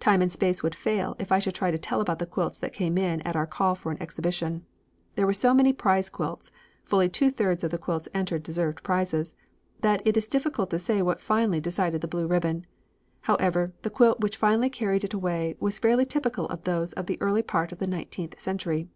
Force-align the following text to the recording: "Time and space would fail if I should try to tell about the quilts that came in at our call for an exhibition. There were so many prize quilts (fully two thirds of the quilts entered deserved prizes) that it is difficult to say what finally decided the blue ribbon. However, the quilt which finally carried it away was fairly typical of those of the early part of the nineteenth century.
"Time 0.00 0.20
and 0.20 0.30
space 0.30 0.62
would 0.62 0.74
fail 0.74 1.16
if 1.18 1.32
I 1.32 1.38
should 1.38 1.54
try 1.54 1.70
to 1.70 1.78
tell 1.78 2.02
about 2.02 2.18
the 2.18 2.26
quilts 2.26 2.58
that 2.58 2.74
came 2.74 2.98
in 2.98 3.22
at 3.22 3.34
our 3.36 3.46
call 3.46 3.74
for 3.74 3.90
an 3.90 3.96
exhibition. 4.02 4.66
There 5.14 5.24
were 5.24 5.32
so 5.32 5.54
many 5.54 5.72
prize 5.72 6.10
quilts 6.10 6.50
(fully 6.84 7.08
two 7.08 7.30
thirds 7.30 7.64
of 7.64 7.70
the 7.70 7.78
quilts 7.78 8.06
entered 8.12 8.42
deserved 8.42 8.82
prizes) 8.82 9.34
that 9.80 10.02
it 10.06 10.14
is 10.18 10.28
difficult 10.28 10.68
to 10.72 10.78
say 10.78 11.00
what 11.00 11.22
finally 11.22 11.58
decided 11.58 12.02
the 12.02 12.06
blue 12.06 12.26
ribbon. 12.26 12.66
However, 13.22 13.72
the 13.80 13.88
quilt 13.88 14.20
which 14.20 14.36
finally 14.36 14.68
carried 14.68 15.04
it 15.04 15.14
away 15.14 15.56
was 15.58 15.78
fairly 15.78 16.04
typical 16.04 16.44
of 16.48 16.64
those 16.64 16.92
of 16.92 17.06
the 17.06 17.16
early 17.22 17.40
part 17.42 17.72
of 17.72 17.78
the 17.78 17.86
nineteenth 17.86 18.38
century. 18.38 18.88